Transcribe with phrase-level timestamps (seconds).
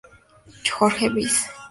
[0.63, 1.45] Jorge Báez.